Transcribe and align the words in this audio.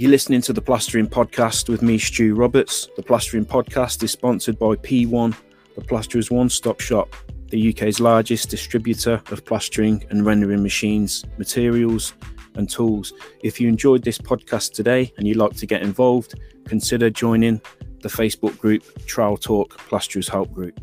You're 0.00 0.10
listening 0.10 0.40
to 0.42 0.54
the 0.54 0.62
Plastering 0.62 1.06
Podcast 1.06 1.68
with 1.68 1.82
me, 1.82 1.98
Stu 1.98 2.34
Roberts. 2.34 2.88
The 2.96 3.02
Plastering 3.02 3.44
Podcast 3.44 4.02
is 4.02 4.10
sponsored 4.10 4.58
by 4.58 4.76
P1, 4.76 5.36
the 5.74 5.82
Plasterers 5.82 6.30
One 6.30 6.48
Stop 6.48 6.80
Shop, 6.80 7.14
the 7.50 7.68
UK's 7.68 8.00
largest 8.00 8.48
distributor 8.48 9.20
of 9.30 9.44
plastering 9.44 10.02
and 10.08 10.24
rendering 10.24 10.62
machines, 10.62 11.26
materials, 11.36 12.14
and 12.54 12.66
tools. 12.66 13.12
If 13.42 13.60
you 13.60 13.68
enjoyed 13.68 14.02
this 14.02 14.16
podcast 14.16 14.72
today 14.72 15.12
and 15.18 15.28
you'd 15.28 15.36
like 15.36 15.54
to 15.56 15.66
get 15.66 15.82
involved, 15.82 16.32
consider 16.64 17.10
joining 17.10 17.60
the 18.00 18.08
Facebook 18.08 18.56
group 18.56 18.82
Trowel 19.04 19.36
Talk 19.36 19.76
Plasterers 19.86 20.28
Help 20.28 20.50
Group. 20.50 20.80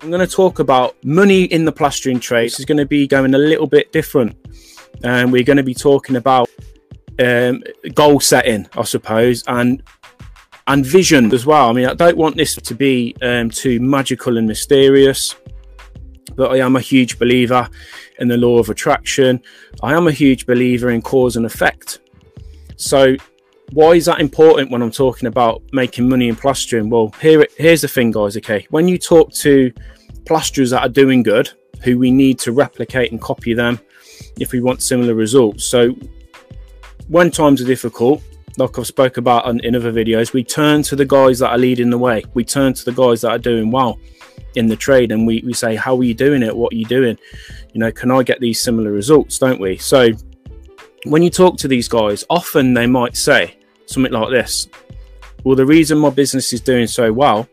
I'm 0.00 0.10
going 0.10 0.24
to 0.24 0.32
talk 0.32 0.60
about 0.60 0.94
money 1.04 1.42
in 1.42 1.64
the 1.64 1.72
plastering 1.72 2.20
trade. 2.20 2.50
This 2.50 2.60
is 2.60 2.66
going 2.66 2.78
to 2.78 2.86
be 2.86 3.08
going 3.08 3.34
a 3.34 3.38
little 3.38 3.66
bit 3.66 3.90
different. 3.90 4.36
And 5.02 5.32
we're 5.32 5.42
going 5.42 5.56
to 5.56 5.64
be 5.64 5.74
talking 5.74 6.14
about 6.14 6.48
um, 7.20 7.62
goal 7.94 8.20
setting, 8.20 8.66
I 8.76 8.82
suppose, 8.82 9.44
and 9.46 9.82
and 10.66 10.86
vision 10.86 11.32
as 11.34 11.46
well. 11.46 11.68
I 11.68 11.72
mean, 11.72 11.86
I 11.86 11.94
don't 11.94 12.16
want 12.16 12.36
this 12.36 12.54
to 12.54 12.74
be 12.74 13.16
um, 13.22 13.50
too 13.50 13.80
magical 13.80 14.38
and 14.38 14.46
mysterious, 14.46 15.34
but 16.36 16.52
I 16.52 16.58
am 16.58 16.76
a 16.76 16.80
huge 16.80 17.18
believer 17.18 17.68
in 18.18 18.28
the 18.28 18.36
law 18.36 18.58
of 18.58 18.68
attraction. 18.68 19.42
I 19.82 19.94
am 19.94 20.06
a 20.06 20.12
huge 20.12 20.46
believer 20.46 20.90
in 20.90 21.02
cause 21.02 21.36
and 21.36 21.44
effect. 21.44 22.00
So, 22.76 23.16
why 23.72 23.92
is 23.92 24.06
that 24.06 24.20
important 24.20 24.70
when 24.70 24.82
I'm 24.82 24.90
talking 24.90 25.26
about 25.26 25.62
making 25.72 26.08
money 26.08 26.28
in 26.28 26.36
plastering? 26.36 26.88
Well, 26.88 27.12
here 27.20 27.46
here's 27.56 27.82
the 27.82 27.88
thing, 27.88 28.12
guys. 28.12 28.36
Okay, 28.36 28.66
when 28.70 28.88
you 28.88 28.98
talk 28.98 29.32
to 29.34 29.72
plasterers 30.24 30.70
that 30.70 30.82
are 30.82 30.88
doing 30.88 31.22
good, 31.22 31.50
who 31.82 31.98
we 31.98 32.10
need 32.10 32.38
to 32.40 32.52
replicate 32.52 33.10
and 33.10 33.20
copy 33.20 33.54
them 33.54 33.80
if 34.38 34.52
we 34.52 34.60
want 34.60 34.82
similar 34.82 35.14
results. 35.14 35.64
So 35.64 35.94
when 37.10 37.28
times 37.28 37.60
are 37.60 37.66
difficult, 37.66 38.22
like 38.56 38.78
I've 38.78 38.86
spoke 38.86 39.16
about 39.16 39.44
in 39.64 39.74
other 39.74 39.92
videos, 39.92 40.32
we 40.32 40.44
turn 40.44 40.82
to 40.84 40.94
the 40.94 41.04
guys 41.04 41.40
that 41.40 41.50
are 41.50 41.58
leading 41.58 41.90
the 41.90 41.98
way. 41.98 42.24
We 42.34 42.44
turn 42.44 42.72
to 42.72 42.84
the 42.84 42.92
guys 42.92 43.22
that 43.22 43.30
are 43.30 43.38
doing 43.38 43.72
well 43.72 43.98
in 44.54 44.68
the 44.68 44.76
trade 44.76 45.10
and 45.10 45.26
we, 45.26 45.42
we 45.44 45.52
say, 45.52 45.74
how 45.74 45.96
are 45.96 46.04
you 46.04 46.14
doing 46.14 46.44
it? 46.44 46.56
What 46.56 46.72
are 46.72 46.76
you 46.76 46.84
doing? 46.84 47.18
You 47.72 47.80
know, 47.80 47.90
can 47.90 48.12
I 48.12 48.22
get 48.22 48.38
these 48.38 48.62
similar 48.62 48.92
results? 48.92 49.40
Don't 49.40 49.60
we? 49.60 49.76
So 49.76 50.10
when 51.04 51.24
you 51.24 51.30
talk 51.30 51.56
to 51.58 51.68
these 51.68 51.88
guys, 51.88 52.24
often 52.30 52.74
they 52.74 52.86
might 52.86 53.16
say 53.16 53.58
something 53.86 54.12
like 54.12 54.30
this. 54.30 54.68
Well, 55.42 55.56
the 55.56 55.66
reason 55.66 55.98
my 55.98 56.10
business 56.10 56.52
is 56.52 56.60
doing 56.60 56.86
so 56.86 57.12
well, 57.12 57.48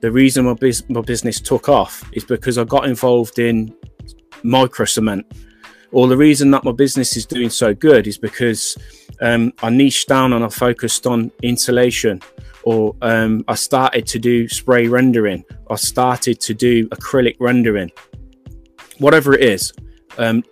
the 0.00 0.10
reason 0.10 0.46
my, 0.46 0.54
bus- 0.54 0.88
my 0.88 1.02
business 1.02 1.38
took 1.38 1.68
off 1.68 2.08
is 2.14 2.24
because 2.24 2.56
I 2.56 2.64
got 2.64 2.86
involved 2.86 3.38
in 3.38 3.74
micro 4.42 4.86
cement 4.86 5.26
or 5.92 6.06
the 6.06 6.16
reason 6.16 6.50
that 6.52 6.64
my 6.64 6.72
business 6.72 7.16
is 7.16 7.26
doing 7.26 7.50
so 7.50 7.74
good 7.74 8.06
is 8.06 8.16
because 8.16 8.76
um, 9.20 9.52
I 9.62 9.70
niched 9.70 10.08
down 10.08 10.32
and 10.32 10.44
I 10.44 10.48
focused 10.48 11.06
on 11.06 11.30
insulation, 11.42 12.20
or 12.62 12.94
um, 13.02 13.44
I 13.48 13.54
started 13.54 14.06
to 14.08 14.18
do 14.18 14.48
spray 14.48 14.86
rendering, 14.86 15.44
I 15.68 15.76
started 15.76 16.40
to 16.40 16.54
do 16.54 16.88
acrylic 16.88 17.36
rendering, 17.40 17.90
whatever 18.98 19.34
it 19.34 19.42
is. 19.42 19.72
Um, 20.18 20.44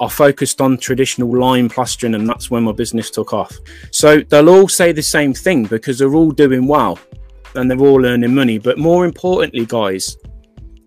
I 0.00 0.08
focused 0.08 0.60
on 0.60 0.78
traditional 0.78 1.38
lime 1.38 1.68
plastering, 1.68 2.16
and 2.16 2.28
that's 2.28 2.50
when 2.50 2.64
my 2.64 2.72
business 2.72 3.08
took 3.08 3.32
off. 3.32 3.56
So 3.92 4.20
they'll 4.20 4.48
all 4.48 4.68
say 4.68 4.90
the 4.90 5.02
same 5.02 5.32
thing 5.32 5.64
because 5.66 5.98
they're 5.98 6.14
all 6.14 6.32
doing 6.32 6.66
well 6.66 6.98
and 7.54 7.70
they're 7.70 7.78
all 7.78 8.04
earning 8.04 8.34
money. 8.34 8.58
But 8.58 8.78
more 8.78 9.04
importantly, 9.04 9.64
guys, 9.64 10.16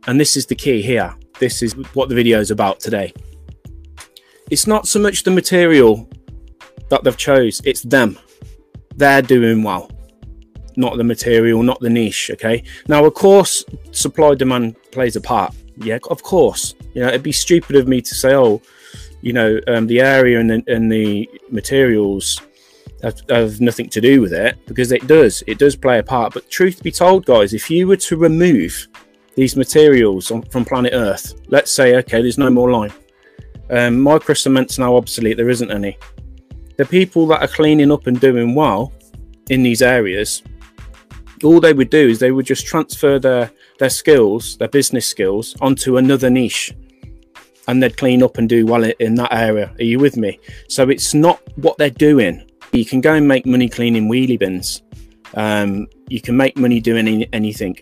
and 0.07 0.19
this 0.19 0.35
is 0.35 0.47
the 0.47 0.55
key 0.55 0.81
here, 0.81 1.15
this 1.39 1.63
is 1.63 1.73
what 1.93 2.09
the 2.09 2.15
video 2.15 2.41
is 2.41 2.51
about 2.51 2.81
today 2.81 3.13
it's 4.49 4.67
not 4.67 4.87
so 4.87 4.99
much 4.99 5.23
the 5.23 5.31
material 5.31 6.09
that 6.89 7.03
they've 7.03 7.17
chose 7.17 7.61
it's 7.65 7.81
them. 7.83 8.17
They're 8.95 9.21
doing 9.21 9.63
well. 9.63 9.91
Not 10.75 10.97
the 10.97 11.03
material 11.03 11.63
not 11.63 11.79
the 11.79 11.89
niche 11.89 12.31
okay? 12.33 12.63
Now 12.87 13.05
of 13.05 13.13
course 13.13 13.63
supply 13.91 14.35
demand 14.35 14.75
plays 14.91 15.15
a 15.15 15.21
part. 15.21 15.55
Yeah 15.77 15.99
of 16.09 16.23
course. 16.23 16.75
You 16.93 17.01
know 17.01 17.09
it'd 17.09 17.23
be 17.23 17.31
stupid 17.31 17.75
of 17.75 17.87
me 17.87 18.01
to 18.01 18.15
say 18.15 18.33
oh 18.33 18.61
you 19.21 19.33
know 19.33 19.59
um, 19.67 19.87
the 19.87 20.01
area 20.01 20.39
and 20.39 20.49
the, 20.49 20.63
and 20.67 20.91
the 20.91 21.29
materials 21.51 22.41
have, 23.03 23.21
have 23.29 23.61
nothing 23.61 23.89
to 23.89 24.01
do 24.01 24.21
with 24.21 24.33
it 24.33 24.57
because 24.65 24.91
it 24.91 25.07
does 25.07 25.43
it 25.47 25.57
does 25.57 25.75
play 25.75 25.99
a 25.99 26.03
part. 26.03 26.33
But 26.33 26.49
truth 26.49 26.81
be 26.81 26.91
told 26.91 27.25
guys 27.25 27.53
if 27.53 27.69
you 27.69 27.87
were 27.87 27.97
to 27.97 28.17
remove 28.17 28.87
these 29.35 29.55
materials 29.55 30.31
on, 30.31 30.41
from 30.43 30.65
planet 30.65 30.91
earth 30.93 31.33
let's 31.47 31.71
say 31.71 31.95
okay 31.95 32.21
there's 32.21 32.37
no 32.37 32.49
more 32.49 32.71
lime 32.71 32.91
um, 33.69 33.99
micro 33.99 34.33
cement's 34.33 34.77
now 34.77 34.95
obsolete, 34.95 35.37
there 35.37 35.49
isn't 35.49 35.71
any. 35.71 35.97
The 36.77 36.85
people 36.85 37.27
that 37.27 37.41
are 37.41 37.47
cleaning 37.47 37.91
up 37.91 38.07
and 38.07 38.19
doing 38.19 38.55
well 38.55 38.93
in 39.49 39.63
these 39.63 39.81
areas, 39.81 40.43
all 41.43 41.59
they 41.59 41.73
would 41.73 41.89
do 41.89 42.07
is 42.07 42.19
they 42.19 42.31
would 42.31 42.45
just 42.45 42.65
transfer 42.65 43.19
their, 43.19 43.51
their 43.79 43.89
skills, 43.89 44.57
their 44.57 44.67
business 44.67 45.07
skills, 45.07 45.55
onto 45.61 45.97
another 45.97 46.29
niche 46.29 46.73
and 47.69 47.83
they'd 47.83 47.97
clean 47.97 48.23
up 48.23 48.39
and 48.39 48.49
do 48.49 48.65
well 48.65 48.83
in 48.83 49.13
that 49.13 49.31
area. 49.31 49.71
Are 49.77 49.83
you 49.83 49.99
with 49.99 50.17
me? 50.17 50.39
So 50.67 50.89
it's 50.89 51.13
not 51.13 51.39
what 51.55 51.77
they're 51.77 51.91
doing. 51.91 52.49
You 52.71 52.83
can 52.83 52.99
go 52.99 53.13
and 53.13 53.27
make 53.27 53.45
money 53.45 53.69
cleaning 53.69 54.09
wheelie 54.09 54.39
bins. 54.39 54.81
Um, 55.35 55.85
you 56.07 56.19
can 56.19 56.35
make 56.35 56.57
money 56.57 56.79
doing 56.79 57.07
any, 57.07 57.29
anything. 57.31 57.77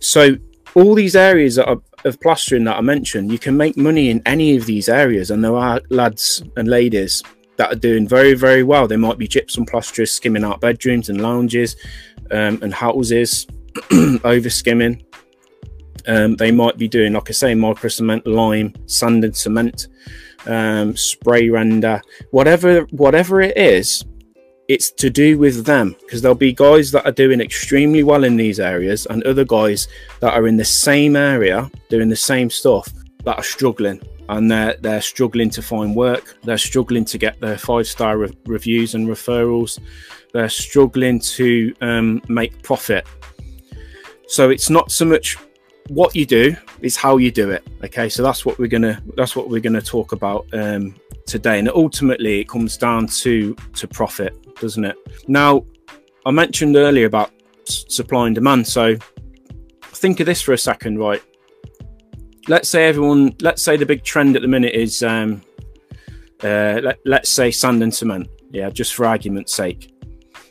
So 0.00 0.36
all 0.74 0.94
these 0.94 1.16
areas 1.16 1.54
that 1.54 1.66
are 1.66 1.80
of 2.06 2.20
plastering 2.20 2.64
that 2.64 2.76
I 2.76 2.80
mentioned, 2.80 3.30
you 3.30 3.38
can 3.38 3.56
make 3.56 3.76
money 3.76 4.10
in 4.10 4.22
any 4.24 4.56
of 4.56 4.64
these 4.64 4.88
areas, 4.88 5.30
and 5.30 5.44
there 5.44 5.56
are 5.56 5.80
lads 5.90 6.42
and 6.56 6.68
ladies 6.68 7.22
that 7.56 7.72
are 7.72 7.78
doing 7.78 8.06
very, 8.06 8.34
very 8.34 8.62
well. 8.62 8.86
They 8.86 8.96
might 8.96 9.18
be 9.18 9.28
gypsum 9.28 9.66
plasterers 9.66 10.12
skimming 10.12 10.44
out 10.44 10.60
bedrooms 10.60 11.08
and 11.08 11.20
lounges 11.20 11.76
um, 12.30 12.58
and 12.62 12.72
houses, 12.72 13.46
over 14.24 14.48
skimming. 14.48 15.04
Um, 16.06 16.36
they 16.36 16.52
might 16.52 16.78
be 16.78 16.86
doing, 16.86 17.14
like 17.14 17.28
I 17.28 17.32
say, 17.32 17.54
micro 17.54 17.88
cement, 17.88 18.26
lime, 18.26 18.72
sand 18.86 19.24
and 19.24 19.36
cement, 19.36 19.88
um, 20.46 20.96
spray 20.96 21.48
render, 21.48 22.00
whatever, 22.30 22.82
whatever 22.92 23.40
it 23.40 23.56
is 23.56 24.04
it's 24.68 24.90
to 24.90 25.10
do 25.10 25.38
with 25.38 25.64
them 25.64 25.94
because 26.00 26.22
there'll 26.22 26.34
be 26.34 26.52
guys 26.52 26.90
that 26.90 27.06
are 27.06 27.12
doing 27.12 27.40
extremely 27.40 28.02
well 28.02 28.24
in 28.24 28.36
these 28.36 28.58
areas 28.58 29.06
and 29.06 29.22
other 29.24 29.44
guys 29.44 29.88
that 30.20 30.34
are 30.34 30.46
in 30.46 30.56
the 30.56 30.64
same 30.64 31.14
area 31.14 31.70
doing 31.88 32.08
the 32.08 32.16
same 32.16 32.50
stuff 32.50 32.88
that 33.24 33.36
are 33.36 33.44
struggling. 33.44 34.00
And 34.28 34.50
they're 34.50 34.76
they're 34.80 35.02
struggling 35.02 35.50
to 35.50 35.62
find 35.62 35.94
work. 35.94 36.36
They're 36.42 36.58
struggling 36.58 37.04
to 37.06 37.18
get 37.18 37.40
their 37.40 37.56
five 37.56 37.86
star 37.86 38.18
re 38.18 38.36
reviews 38.46 38.96
and 38.96 39.06
referrals. 39.06 39.78
They're 40.32 40.48
struggling 40.48 41.20
to 41.20 41.74
um, 41.80 42.20
make 42.28 42.60
profit. 42.62 43.06
So 44.26 44.50
it's 44.50 44.68
not 44.68 44.90
so 44.90 45.04
much 45.04 45.36
what 45.88 46.14
you 46.16 46.26
do 46.26 46.54
is 46.80 46.96
how 46.96 47.16
you 47.16 47.30
do 47.30 47.50
it 47.50 47.66
okay 47.84 48.08
so 48.08 48.22
that's 48.22 48.44
what 48.44 48.58
we're 48.58 48.66
gonna 48.66 49.00
that's 49.16 49.36
what 49.36 49.48
we're 49.48 49.60
gonna 49.60 49.80
talk 49.80 50.12
about 50.12 50.46
um, 50.52 50.94
today 51.26 51.58
and 51.58 51.68
ultimately 51.68 52.40
it 52.40 52.48
comes 52.48 52.76
down 52.76 53.06
to 53.06 53.54
to 53.74 53.86
profit 53.86 54.36
doesn't 54.60 54.84
it? 54.84 54.96
Now, 55.28 55.64
I 56.24 56.30
mentioned 56.30 56.76
earlier 56.76 57.06
about 57.06 57.30
supply 57.64 58.26
and 58.26 58.34
demand. 58.34 58.66
So 58.66 58.96
think 59.82 60.20
of 60.20 60.26
this 60.26 60.42
for 60.42 60.52
a 60.52 60.58
second, 60.58 60.98
right? 60.98 61.22
Let's 62.48 62.68
say 62.68 62.88
everyone, 62.88 63.34
let's 63.40 63.62
say 63.62 63.76
the 63.76 63.86
big 63.86 64.04
trend 64.04 64.36
at 64.36 64.42
the 64.42 64.48
minute 64.48 64.74
is, 64.74 65.02
um, 65.02 65.42
uh, 66.42 66.80
let, 66.82 66.98
let's 67.04 67.30
say 67.30 67.50
sand 67.50 67.82
and 67.82 67.94
cement. 67.94 68.28
Yeah, 68.50 68.70
just 68.70 68.94
for 68.94 69.06
argument's 69.06 69.52
sake. 69.52 69.92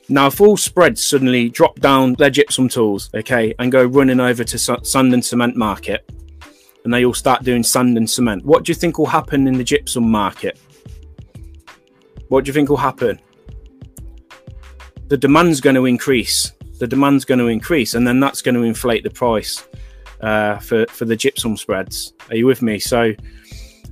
Now, 0.07 0.27
if 0.27 0.39
all 0.39 0.57
spreads 0.57 1.07
suddenly 1.07 1.49
drop 1.49 1.79
down 1.79 2.13
their 2.13 2.29
gypsum 2.29 2.69
tools, 2.69 3.09
okay, 3.15 3.55
and 3.57 3.71
go 3.71 3.83
running 3.85 4.19
over 4.19 4.43
to 4.43 4.57
sand 4.57 5.13
and 5.13 5.25
cement 5.25 5.55
market, 5.55 6.09
and 6.83 6.93
they 6.93 7.05
all 7.05 7.13
start 7.13 7.43
doing 7.43 7.63
sand 7.63 7.97
and 7.97 8.09
cement, 8.09 8.45
what 8.45 8.63
do 8.63 8.71
you 8.71 8.75
think 8.75 8.99
will 8.99 9.07
happen 9.07 9.47
in 9.47 9.57
the 9.57 9.63
gypsum 9.63 10.09
market? 10.09 10.59
What 12.27 12.43
do 12.43 12.49
you 12.49 12.53
think 12.53 12.69
will 12.69 12.77
happen? 12.77 13.19
the 15.07 15.17
demand's 15.17 15.61
going 15.61 15.75
to 15.75 15.85
increase. 15.85 16.51
The 16.79 16.87
demand's 16.87 17.25
going 17.25 17.39
to 17.39 17.47
increase, 17.47 17.93
and 17.93 18.05
then 18.07 18.19
that's 18.19 18.41
going 18.41 18.55
to 18.55 18.63
inflate 18.63 19.03
the 19.03 19.09
price 19.09 19.67
uh, 20.21 20.57
for 20.59 20.85
for 20.87 21.05
the 21.05 21.15
gypsum 21.15 21.57
spreads. 21.57 22.13
Are 22.29 22.35
you 22.35 22.45
with 22.45 22.61
me? 22.61 22.79
So, 22.79 23.13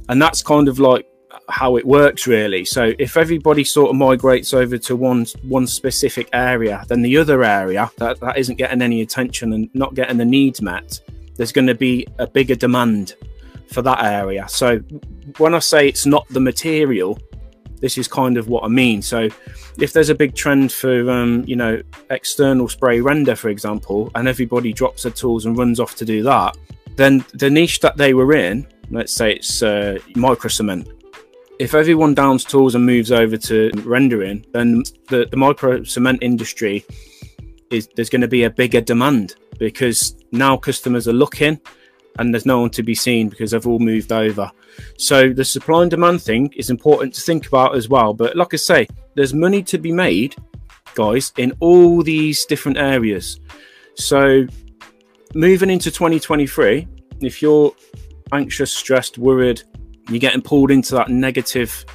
and 0.09 0.21
that's 0.21 0.41
kind 0.41 0.67
of 0.67 0.79
like 0.79 1.07
how 1.49 1.77
it 1.77 1.85
works, 1.85 2.27
really. 2.27 2.65
So, 2.65 2.93
if 2.99 3.17
everybody 3.17 3.63
sort 3.63 3.89
of 3.89 3.95
migrates 3.95 4.53
over 4.53 4.77
to 4.77 4.95
one 4.95 5.25
one 5.43 5.67
specific 5.67 6.29
area, 6.33 6.83
then 6.87 7.01
the 7.01 7.17
other 7.17 7.43
area 7.43 7.91
that 7.97 8.19
that 8.19 8.37
isn't 8.37 8.57
getting 8.57 8.81
any 8.81 9.01
attention 9.01 9.53
and 9.53 9.69
not 9.73 9.93
getting 9.93 10.17
the 10.17 10.25
needs 10.25 10.61
met, 10.61 10.99
there's 11.35 11.51
going 11.51 11.67
to 11.67 11.75
be 11.75 12.07
a 12.19 12.27
bigger 12.27 12.55
demand 12.55 13.15
for 13.71 13.81
that 13.81 14.03
area. 14.03 14.47
So, 14.47 14.79
when 15.37 15.55
I 15.55 15.59
say 15.59 15.87
it's 15.87 16.05
not 16.05 16.27
the 16.29 16.39
material 16.39 17.19
this 17.83 17.97
is 17.97 18.07
kind 18.07 18.37
of 18.37 18.47
what 18.47 18.63
I 18.63 18.69
mean. 18.69 19.01
So 19.01 19.27
if 19.77 19.91
there's 19.91 20.07
a 20.07 20.15
big 20.15 20.35
trend 20.35 20.71
for, 20.71 21.11
um, 21.11 21.43
you 21.45 21.57
know, 21.57 21.81
external 22.11 22.69
spray 22.69 23.01
render, 23.01 23.35
for 23.35 23.49
example, 23.49 24.09
and 24.15 24.25
everybody 24.25 24.71
drops 24.71 25.03
their 25.03 25.11
tools 25.11 25.45
and 25.45 25.57
runs 25.57 25.81
off 25.81 25.93
to 25.95 26.05
do 26.05 26.23
that, 26.23 26.55
then 26.95 27.25
the 27.33 27.49
niche 27.49 27.81
that 27.81 27.97
they 27.97 28.13
were 28.13 28.33
in, 28.33 28.65
let's 28.89 29.11
say 29.11 29.33
it's 29.33 29.61
uh, 29.61 29.99
micro 30.15 30.47
cement, 30.47 30.87
if 31.59 31.73
everyone 31.73 32.13
downs 32.13 32.43
tools 32.43 32.75
and 32.75 32.85
moves 32.85 33.11
over 33.11 33.37
to 33.37 33.71
rendering, 33.83 34.45
then 34.53 34.83
the, 35.09 35.27
the 35.29 35.37
micro 35.37 35.83
cement 35.83 36.19
industry 36.21 36.83
is 37.69 37.87
there's 37.95 38.09
going 38.09 38.21
to 38.21 38.27
be 38.27 38.43
a 38.43 38.49
bigger 38.49 38.81
demand 38.81 39.35
because 39.59 40.15
now 40.31 40.57
customers 40.57 41.07
are 41.07 41.13
looking 41.13 41.59
and 42.19 42.33
there's 42.33 42.45
no 42.45 42.59
one 42.61 42.69
to 42.71 42.83
be 42.83 42.95
seen 42.95 43.29
because 43.29 43.51
they've 43.51 43.67
all 43.67 43.79
moved 43.79 44.11
over. 44.11 44.51
So 44.97 45.31
the 45.31 45.45
supply 45.45 45.81
and 45.81 45.91
demand 45.91 46.21
thing 46.21 46.51
is 46.55 46.69
important 46.69 47.13
to 47.15 47.21
think 47.21 47.47
about 47.47 47.75
as 47.75 47.89
well. 47.89 48.13
But 48.13 48.35
like 48.35 48.53
I 48.53 48.57
say, 48.57 48.87
there's 49.15 49.33
money 49.33 49.63
to 49.63 49.77
be 49.77 49.91
made, 49.91 50.35
guys, 50.95 51.33
in 51.37 51.53
all 51.59 52.03
these 52.03 52.45
different 52.45 52.77
areas. 52.77 53.39
So 53.95 54.45
moving 55.33 55.69
into 55.69 55.91
2023, 55.91 56.87
if 57.21 57.41
you're 57.41 57.73
anxious, 58.31 58.71
stressed, 58.71 59.17
worried, 59.17 59.63
you're 60.09 60.19
getting 60.19 60.41
pulled 60.41 60.71
into 60.71 60.95
that 60.95 61.09
negative 61.09 61.85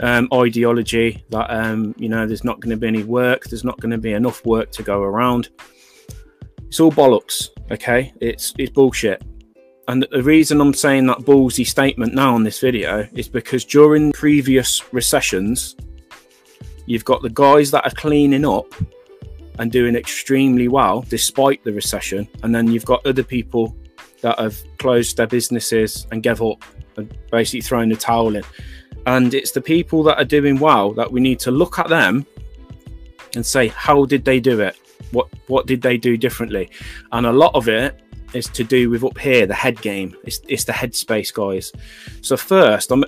um, 0.00 0.28
ideology 0.32 1.24
that 1.30 1.46
um, 1.50 1.94
you 1.98 2.08
know 2.08 2.26
there's 2.26 2.44
not 2.44 2.60
going 2.60 2.70
to 2.70 2.76
be 2.76 2.86
any 2.86 3.02
work, 3.02 3.44
there's 3.44 3.64
not 3.64 3.80
going 3.80 3.90
to 3.90 3.98
be 3.98 4.12
enough 4.12 4.44
work 4.44 4.70
to 4.72 4.82
go 4.82 5.02
around. 5.02 5.48
It's 6.66 6.80
all 6.80 6.92
bollocks. 6.92 7.48
Okay, 7.70 8.12
it's 8.20 8.52
it's 8.58 8.70
bullshit. 8.70 9.22
And 9.88 10.04
the 10.10 10.22
reason 10.22 10.60
I'm 10.60 10.74
saying 10.74 11.06
that 11.06 11.18
ballsy 11.18 11.64
statement 11.64 12.12
now 12.12 12.34
on 12.34 12.42
this 12.42 12.58
video 12.58 13.08
is 13.12 13.28
because 13.28 13.64
during 13.64 14.10
previous 14.12 14.92
recessions, 14.92 15.76
you've 16.86 17.04
got 17.04 17.22
the 17.22 17.30
guys 17.30 17.70
that 17.70 17.86
are 17.86 17.94
cleaning 17.94 18.44
up 18.44 18.66
and 19.60 19.70
doing 19.70 19.94
extremely 19.94 20.66
well 20.66 21.02
despite 21.08 21.62
the 21.64 21.72
recession, 21.72 22.28
and 22.42 22.54
then 22.54 22.70
you've 22.70 22.84
got 22.84 23.06
other 23.06 23.22
people 23.22 23.76
that 24.22 24.38
have 24.40 24.56
closed 24.78 25.16
their 25.16 25.26
businesses 25.26 26.06
and 26.10 26.22
gave 26.22 26.42
up 26.42 26.64
basically 27.30 27.60
throwing 27.60 27.88
the 27.88 27.96
towel 27.96 28.36
in. 28.36 28.44
And 29.06 29.34
it's 29.34 29.52
the 29.52 29.60
people 29.60 30.02
that 30.04 30.18
are 30.18 30.24
doing 30.24 30.58
well 30.58 30.92
that 30.94 31.10
we 31.10 31.20
need 31.20 31.38
to 31.40 31.50
look 31.50 31.78
at 31.78 31.88
them 31.88 32.26
and 33.34 33.44
say, 33.44 33.68
how 33.68 34.04
did 34.04 34.24
they 34.24 34.40
do 34.40 34.60
it? 34.60 34.76
What 35.12 35.28
what 35.46 35.66
did 35.66 35.82
they 35.82 35.96
do 35.96 36.16
differently? 36.16 36.70
And 37.12 37.26
a 37.26 37.32
lot 37.32 37.54
of 37.54 37.68
it 37.68 38.00
is 38.34 38.46
to 38.48 38.64
do 38.64 38.90
with 38.90 39.04
up 39.04 39.18
here, 39.18 39.46
the 39.46 39.54
head 39.54 39.80
game. 39.80 40.16
It's, 40.24 40.40
it's 40.48 40.64
the 40.64 40.72
headspace, 40.72 41.32
guys. 41.32 41.72
So 42.22 42.36
first, 42.36 42.90
I'm, 42.90 43.04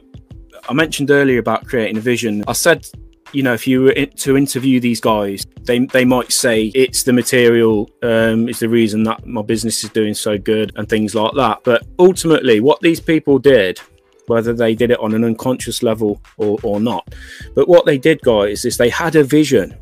I 0.69 0.73
mentioned 0.73 1.11
earlier 1.11 1.39
about 1.39 1.67
creating 1.67 1.97
a 1.97 2.01
vision. 2.01 2.45
I 2.47 2.53
said 2.53 2.87
you 3.33 3.43
know, 3.43 3.53
if 3.53 3.67
you 3.67 3.83
were 3.83 3.93
to 3.93 4.37
interview 4.37 4.81
these 4.81 5.01
guys, 5.01 5.47
they 5.63 5.81
they 5.81 6.05
might 6.05 6.33
say 6.33 6.67
it's 6.75 7.03
the 7.03 7.13
material 7.13 7.91
um, 8.03 8.49
is 8.49 8.59
the 8.59 8.69
reason 8.69 9.03
that 9.05 9.27
my 9.27 9.43
business 9.43 9.85
is 9.85 9.91
doing 9.91 10.15
so 10.15 10.39
good 10.39 10.73
and 10.77 10.89
things 10.89 11.15
like 11.15 11.33
that. 11.35 11.61
But 11.65 11.87
ultimately, 11.99 12.61
what 12.61 12.81
these 12.81 13.01
people 13.01 13.39
did, 13.39 13.79
whether 14.27 14.53
they 14.53 14.75
did 14.75 14.91
it 14.91 15.01
on 15.01 15.15
an 15.15 15.25
unconscious 15.25 15.83
level 15.83 16.21
or, 16.37 16.59
or 16.63 16.81
not, 16.81 17.15
but 17.55 17.69
what 17.69 17.87
they 17.87 17.99
did, 17.99 18.21
guys, 18.23 18.65
is 18.65 18.77
they 18.77 18.91
had 18.91 19.17
a 19.17 19.25
vision 19.25 19.77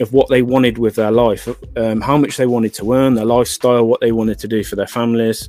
of 0.00 0.12
what 0.12 0.28
they 0.28 0.42
wanted 0.42 0.78
with 0.78 0.94
their 0.94 1.10
life, 1.10 1.48
um, 1.76 2.00
how 2.00 2.16
much 2.16 2.36
they 2.36 2.46
wanted 2.46 2.72
to 2.72 2.92
earn, 2.92 3.14
their 3.14 3.24
lifestyle, 3.24 3.84
what 3.84 4.00
they 4.00 4.12
wanted 4.12 4.38
to 4.38 4.46
do 4.46 4.62
for 4.62 4.76
their 4.76 4.86
families 4.86 5.48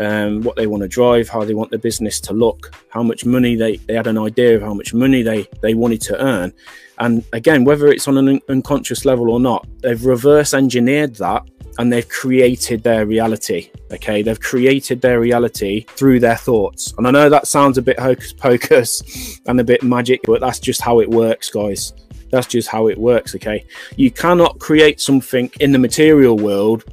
um, 0.00 0.42
what 0.42 0.56
they 0.56 0.66
want 0.66 0.82
to 0.82 0.88
drive, 0.88 1.28
how 1.28 1.44
they 1.44 1.54
want 1.54 1.70
the 1.70 1.78
business 1.78 2.20
to 2.20 2.32
look, 2.32 2.74
how 2.88 3.02
much 3.02 3.24
money 3.24 3.54
they, 3.54 3.76
they 3.76 3.94
had 3.94 4.06
an 4.06 4.18
idea 4.18 4.56
of 4.56 4.62
how 4.62 4.74
much 4.74 4.92
money 4.94 5.22
they, 5.22 5.48
they 5.62 5.74
wanted 5.74 6.00
to 6.02 6.22
earn. 6.22 6.52
And 6.98 7.24
again, 7.32 7.64
whether 7.64 7.88
it's 7.88 8.08
on 8.08 8.18
an 8.18 8.28
un- 8.28 8.40
unconscious 8.48 9.04
level 9.04 9.30
or 9.30 9.40
not, 9.40 9.66
they've 9.80 10.04
reverse 10.04 10.54
engineered 10.54 11.16
that 11.16 11.42
and 11.78 11.92
they've 11.92 12.08
created 12.08 12.82
their 12.82 13.06
reality. 13.06 13.70
Okay, 13.92 14.22
they've 14.22 14.40
created 14.40 15.00
their 15.00 15.20
reality 15.20 15.84
through 15.90 16.20
their 16.20 16.36
thoughts. 16.36 16.94
And 16.98 17.06
I 17.06 17.10
know 17.10 17.28
that 17.28 17.46
sounds 17.46 17.78
a 17.78 17.82
bit 17.82 17.98
hocus 17.98 18.32
pocus 18.32 19.40
and 19.46 19.60
a 19.60 19.64
bit 19.64 19.82
magic, 19.82 20.20
but 20.24 20.40
that's 20.40 20.60
just 20.60 20.80
how 20.80 21.00
it 21.00 21.10
works, 21.10 21.50
guys. 21.50 21.92
That's 22.30 22.46
just 22.46 22.68
how 22.68 22.88
it 22.88 22.98
works. 22.98 23.34
Okay, 23.34 23.64
you 23.96 24.10
cannot 24.10 24.58
create 24.58 25.00
something 25.00 25.50
in 25.60 25.72
the 25.72 25.78
material 25.78 26.36
world 26.36 26.84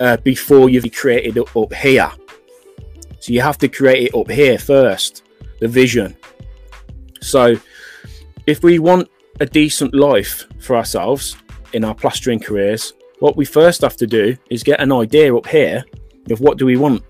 uh, 0.00 0.16
before 0.18 0.68
you've 0.68 0.90
created 0.92 1.36
it 1.36 1.56
up 1.56 1.72
here. 1.74 2.10
So 3.20 3.32
you 3.32 3.42
have 3.42 3.58
to 3.58 3.68
create 3.68 4.08
it 4.08 4.14
up 4.14 4.30
here 4.30 4.58
first, 4.58 5.24
the 5.60 5.68
vision. 5.68 6.16
So 7.20 7.56
if 8.46 8.62
we 8.62 8.78
want 8.78 9.08
a 9.40 9.46
decent 9.46 9.94
life 9.94 10.46
for 10.58 10.76
ourselves 10.76 11.36
in 11.74 11.84
our 11.84 11.94
plastering 11.94 12.40
careers, 12.40 12.94
what 13.20 13.36
we 13.36 13.44
first 13.44 13.82
have 13.82 13.96
to 13.98 14.06
do 14.06 14.36
is 14.48 14.62
get 14.62 14.80
an 14.80 14.90
idea 14.90 15.36
up 15.36 15.46
here 15.46 15.84
of 16.30 16.40
what 16.40 16.56
do 16.56 16.64
we 16.64 16.76
want? 16.76 17.02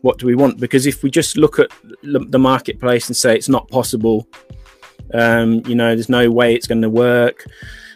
What 0.00 0.18
do 0.18 0.26
we 0.26 0.34
want? 0.34 0.58
Because 0.58 0.86
if 0.86 1.02
we 1.02 1.10
just 1.10 1.36
look 1.36 1.58
at 1.58 1.70
the 2.02 2.38
marketplace 2.38 3.08
and 3.08 3.16
say 3.16 3.36
it's 3.36 3.48
not 3.48 3.68
possible, 3.68 4.26
um, 5.12 5.62
you 5.66 5.74
know, 5.74 5.94
there's 5.94 6.08
no 6.08 6.30
way 6.30 6.54
it's 6.54 6.66
going 6.66 6.82
to 6.82 6.90
work 6.90 7.46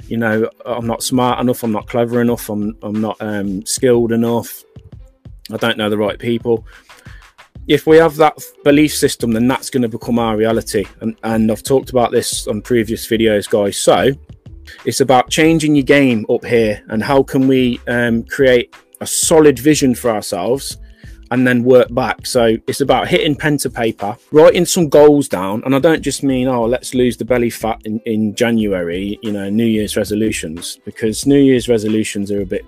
you 0.08 0.16
know, 0.16 0.48
I'm 0.64 0.86
not 0.86 1.02
smart 1.02 1.40
enough, 1.40 1.62
I'm 1.62 1.72
not 1.72 1.86
clever 1.86 2.20
enough, 2.20 2.48
I'm, 2.48 2.76
I'm 2.82 3.00
not 3.00 3.16
um, 3.20 3.64
skilled 3.66 4.12
enough, 4.12 4.64
I 5.50 5.56
don't 5.56 5.78
know 5.78 5.90
the 5.90 5.98
right 5.98 6.18
people. 6.18 6.66
If 7.68 7.86
we 7.86 7.96
have 7.96 8.16
that 8.16 8.38
belief 8.62 8.94
system, 8.94 9.32
then 9.32 9.48
that's 9.48 9.70
going 9.70 9.82
to 9.82 9.88
become 9.88 10.18
our 10.18 10.36
reality. 10.36 10.86
And, 11.00 11.16
and 11.24 11.50
I've 11.50 11.64
talked 11.64 11.90
about 11.90 12.12
this 12.12 12.46
on 12.46 12.62
previous 12.62 13.06
videos, 13.08 13.50
guys. 13.50 13.76
So 13.76 14.12
it's 14.84 15.00
about 15.00 15.30
changing 15.30 15.74
your 15.74 15.84
game 15.84 16.26
up 16.30 16.44
here 16.44 16.82
and 16.88 17.02
how 17.02 17.22
can 17.22 17.48
we 17.48 17.80
um, 17.88 18.22
create 18.24 18.74
a 19.00 19.06
solid 19.06 19.58
vision 19.58 19.94
for 19.94 20.10
ourselves 20.10 20.78
and 21.30 21.46
then 21.46 21.64
work 21.64 21.92
back. 21.92 22.26
So 22.26 22.56
it's 22.66 22.80
about 22.80 23.08
hitting 23.08 23.34
pen 23.34 23.58
to 23.58 23.70
paper, 23.70 24.16
writing 24.32 24.64
some 24.64 24.88
goals 24.88 25.28
down. 25.28 25.62
And 25.64 25.74
I 25.74 25.78
don't 25.78 26.02
just 26.02 26.22
mean, 26.22 26.48
oh, 26.48 26.64
let's 26.64 26.94
lose 26.94 27.16
the 27.16 27.24
belly 27.24 27.50
fat 27.50 27.80
in, 27.84 28.00
in 28.00 28.34
January, 28.34 29.18
you 29.22 29.32
know, 29.32 29.48
New 29.48 29.66
Year's 29.66 29.96
resolutions, 29.96 30.78
because 30.84 31.26
New 31.26 31.40
Year's 31.40 31.68
resolutions 31.68 32.30
are 32.30 32.42
a 32.42 32.46
bit, 32.46 32.64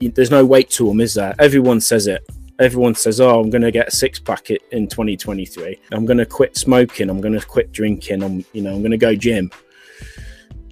there's 0.00 0.30
no 0.30 0.44
weight 0.44 0.70
to 0.70 0.86
them, 0.86 1.00
is 1.00 1.14
there? 1.14 1.34
Everyone 1.38 1.80
says 1.80 2.06
it. 2.06 2.26
Everyone 2.58 2.94
says, 2.94 3.20
oh, 3.20 3.40
I'm 3.40 3.50
going 3.50 3.62
to 3.62 3.70
get 3.70 3.88
a 3.88 3.90
six 3.92 4.18
pack 4.18 4.50
in 4.50 4.88
2023. 4.88 5.80
I'm 5.92 6.04
going 6.04 6.18
to 6.18 6.26
quit 6.26 6.56
smoking. 6.56 7.08
I'm 7.08 7.20
going 7.20 7.38
to 7.38 7.46
quit 7.46 7.70
drinking. 7.70 8.22
I'm, 8.22 8.44
you 8.52 8.62
know, 8.62 8.74
I'm 8.74 8.80
going 8.80 8.90
to 8.90 8.98
go 8.98 9.14
gym 9.14 9.50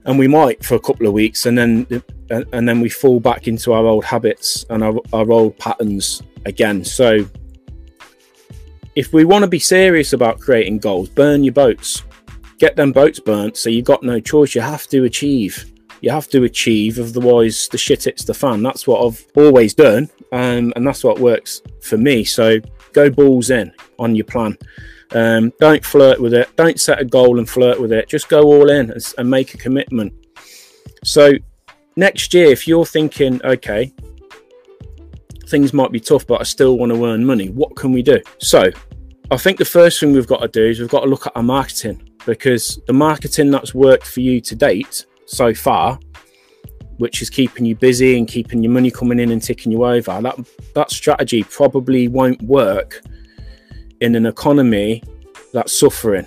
and 0.06 0.18
we 0.18 0.28
might 0.28 0.64
for 0.64 0.76
a 0.76 0.80
couple 0.80 1.06
of 1.06 1.12
weeks 1.12 1.46
and 1.46 1.58
then 1.58 1.86
and 2.30 2.68
then 2.68 2.80
we 2.80 2.88
fall 2.88 3.20
back 3.20 3.48
into 3.48 3.72
our 3.72 3.86
old 3.86 4.04
habits 4.04 4.64
and 4.70 4.82
our, 4.82 5.00
our 5.12 5.30
old 5.30 5.58
patterns 5.58 6.22
again. 6.44 6.84
So 6.84 7.26
if 8.94 9.12
we 9.12 9.24
want 9.24 9.42
to 9.42 9.48
be 9.48 9.58
serious 9.58 10.12
about 10.12 10.40
creating 10.40 10.78
goals 10.78 11.08
burn 11.08 11.44
your 11.44 11.52
boats. 11.52 12.02
Get 12.58 12.74
them 12.74 12.92
boats 12.92 13.20
burnt 13.20 13.56
so 13.56 13.68
you've 13.68 13.84
got 13.84 14.02
no 14.02 14.18
choice. 14.18 14.54
You 14.54 14.62
have 14.62 14.86
to 14.88 15.04
achieve. 15.04 15.72
You 16.00 16.10
have 16.10 16.28
to 16.28 16.44
achieve 16.44 16.98
otherwise 16.98 17.68
the 17.68 17.78
shit 17.78 18.04
hits 18.04 18.24
the 18.24 18.34
fan. 18.34 18.62
That's 18.62 18.86
what 18.86 19.06
i've 19.06 19.24
always 19.34 19.74
done 19.74 20.08
um, 20.32 20.72
and 20.74 20.86
that's 20.86 21.04
what 21.04 21.18
works 21.18 21.62
for 21.82 21.98
me. 21.98 22.24
So 22.24 22.58
go 22.92 23.10
balls 23.10 23.50
in 23.50 23.72
on 23.98 24.14
your 24.14 24.24
plan. 24.24 24.56
Um, 25.12 25.52
don't 25.60 25.84
flirt 25.84 26.20
with 26.20 26.34
it. 26.34 26.54
Don't 26.56 26.80
set 26.80 27.00
a 27.00 27.04
goal 27.04 27.38
and 27.38 27.48
flirt 27.48 27.80
with 27.80 27.92
it. 27.92 28.08
Just 28.08 28.28
go 28.28 28.42
all 28.42 28.70
in 28.70 28.90
and, 28.90 29.14
and 29.18 29.30
make 29.30 29.54
a 29.54 29.58
commitment. 29.58 30.12
So 31.04 31.32
next 31.96 32.34
year, 32.34 32.46
if 32.46 32.68
you're 32.68 32.86
thinking, 32.86 33.40
okay, 33.44 33.92
things 35.48 35.72
might 35.72 35.92
be 35.92 36.00
tough, 36.00 36.26
but 36.26 36.40
I 36.40 36.44
still 36.44 36.78
want 36.78 36.92
to 36.92 37.04
earn 37.06 37.24
money, 37.24 37.48
what 37.48 37.74
can 37.76 37.92
we 37.92 38.02
do? 38.02 38.20
So 38.38 38.70
I 39.30 39.36
think 39.36 39.58
the 39.58 39.64
first 39.64 39.98
thing 39.98 40.12
we've 40.12 40.26
got 40.26 40.40
to 40.42 40.48
do 40.48 40.64
is 40.64 40.78
we've 40.78 40.88
got 40.88 41.00
to 41.00 41.10
look 41.10 41.26
at 41.26 41.32
our 41.36 41.42
marketing 41.42 42.10
because 42.26 42.80
the 42.86 42.92
marketing 42.92 43.50
that's 43.50 43.74
worked 43.74 44.06
for 44.06 44.20
you 44.20 44.40
to 44.40 44.54
date 44.54 45.06
so 45.26 45.54
far, 45.54 45.98
which 46.98 47.22
is 47.22 47.30
keeping 47.30 47.64
you 47.64 47.74
busy 47.74 48.18
and 48.18 48.28
keeping 48.28 48.62
your 48.62 48.72
money 48.72 48.90
coming 48.90 49.18
in 49.18 49.30
and 49.30 49.42
ticking 49.42 49.72
you 49.72 49.84
over, 49.84 50.20
that 50.20 50.36
that 50.74 50.90
strategy 50.90 51.42
probably 51.44 52.08
won't 52.08 52.40
work 52.42 53.02
in 54.00 54.14
an 54.14 54.26
economy 54.26 55.02
that's 55.52 55.78
suffering, 55.78 56.26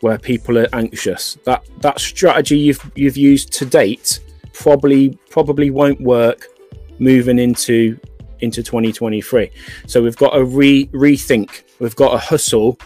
where 0.00 0.18
people 0.18 0.58
are 0.58 0.68
anxious. 0.72 1.38
That 1.44 1.64
that 1.80 2.00
strategy 2.00 2.58
you've 2.58 2.92
you've 2.94 3.16
used 3.16 3.52
to 3.54 3.66
date 3.66 4.20
probably 4.58 5.18
probably 5.30 5.70
won't 5.70 6.00
work 6.00 6.46
moving 6.98 7.38
into 7.38 7.98
into 8.40 8.62
2023. 8.62 9.50
So 9.86 10.02
we've 10.02 10.16
got 10.16 10.30
to 10.30 10.44
re 10.44 10.86
rethink. 10.88 11.62
We've 11.78 11.96
got 11.96 12.12
to 12.12 12.18
hustle 12.18 12.78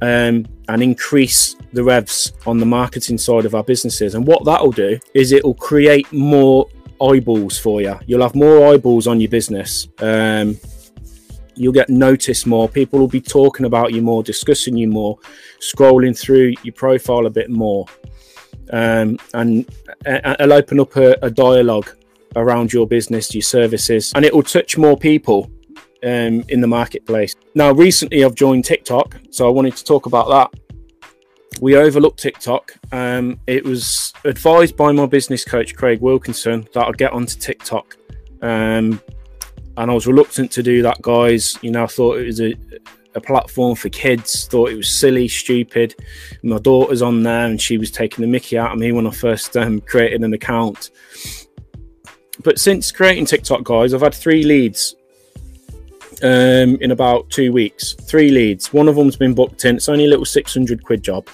um, 0.00 0.46
and 0.68 0.82
increase 0.82 1.56
the 1.72 1.82
revs 1.82 2.32
on 2.46 2.58
the 2.58 2.66
marketing 2.66 3.18
side 3.18 3.44
of 3.44 3.54
our 3.54 3.64
businesses. 3.64 4.14
And 4.14 4.26
what 4.26 4.44
that'll 4.44 4.72
do 4.72 4.98
is 5.14 5.32
it'll 5.32 5.54
create 5.54 6.10
more 6.12 6.66
eyeballs 7.00 7.58
for 7.58 7.80
you. 7.80 7.98
You'll 8.06 8.22
have 8.22 8.34
more 8.34 8.72
eyeballs 8.72 9.06
on 9.06 9.20
your 9.20 9.30
business. 9.30 9.88
Um, 9.98 10.58
you'll 11.54 11.72
get 11.72 11.90
noticed 11.90 12.46
more. 12.46 12.68
People 12.68 12.98
will 12.98 13.08
be 13.08 13.20
talking 13.20 13.66
about 13.66 13.92
you 13.92 14.02
more, 14.02 14.22
discussing 14.22 14.76
you 14.76 14.88
more, 14.88 15.18
scrolling 15.60 16.18
through 16.18 16.54
your 16.62 16.74
profile 16.74 17.26
a 17.26 17.30
bit 17.30 17.50
more. 17.50 17.86
Um, 18.70 19.18
and 19.34 19.68
it'll 20.06 20.52
open 20.52 20.80
up 20.80 20.96
a, 20.96 21.16
a 21.22 21.30
dialogue 21.30 21.90
around 22.36 22.72
your 22.72 22.86
business, 22.86 23.34
your 23.34 23.42
services, 23.42 24.12
and 24.14 24.24
it 24.24 24.34
will 24.34 24.42
touch 24.42 24.78
more 24.78 24.96
people 24.96 25.50
um, 26.02 26.44
in 26.48 26.60
the 26.60 26.66
marketplace. 26.66 27.34
Now, 27.54 27.72
recently 27.72 28.24
I've 28.24 28.34
joined 28.34 28.64
TikTok, 28.64 29.18
so 29.30 29.46
I 29.46 29.50
wanted 29.50 29.76
to 29.76 29.84
talk 29.84 30.06
about 30.06 30.28
that. 30.28 30.60
We 31.60 31.76
overlooked 31.76 32.20
TikTok. 32.20 32.74
Um, 32.92 33.38
it 33.46 33.64
was 33.64 34.12
advised 34.24 34.76
by 34.76 34.90
my 34.92 35.06
business 35.06 35.44
coach, 35.44 35.76
Craig 35.76 36.00
Wilkinson, 36.00 36.66
that 36.72 36.86
I'd 36.86 36.98
get 36.98 37.12
onto 37.12 37.38
TikTok. 37.38 37.96
Um, 38.40 39.00
and 39.76 39.90
I 39.90 39.94
was 39.94 40.06
reluctant 40.06 40.50
to 40.52 40.62
do 40.62 40.82
that, 40.82 41.00
guys. 41.02 41.58
You 41.62 41.70
know, 41.70 41.84
I 41.84 41.86
thought 41.86 42.18
it 42.18 42.26
was 42.26 42.40
a, 42.40 42.54
a 43.14 43.20
platform 43.20 43.74
for 43.74 43.88
kids, 43.88 44.46
thought 44.46 44.70
it 44.70 44.76
was 44.76 44.98
silly, 44.98 45.28
stupid. 45.28 45.94
My 46.42 46.58
daughter's 46.58 47.02
on 47.02 47.22
there 47.22 47.46
and 47.46 47.60
she 47.60 47.78
was 47.78 47.90
taking 47.90 48.22
the 48.22 48.28
mickey 48.28 48.58
out 48.58 48.72
of 48.72 48.78
me 48.78 48.92
when 48.92 49.06
I 49.06 49.10
first 49.10 49.56
um, 49.56 49.80
created 49.80 50.22
an 50.22 50.32
account. 50.32 50.90
But 52.42 52.58
since 52.58 52.90
creating 52.90 53.26
TikTok, 53.26 53.64
guys, 53.64 53.94
I've 53.94 54.00
had 54.00 54.14
three 54.14 54.42
leads 54.42 54.96
um, 56.22 56.76
in 56.80 56.90
about 56.90 57.28
two 57.30 57.52
weeks. 57.52 57.94
Three 57.94 58.30
leads. 58.30 58.72
One 58.72 58.88
of 58.88 58.96
them's 58.96 59.16
been 59.16 59.34
booked 59.34 59.64
in. 59.64 59.76
It's 59.76 59.88
only 59.88 60.06
a 60.06 60.08
little 60.08 60.24
600 60.24 60.84
quid 60.84 61.02
job. 61.02 61.28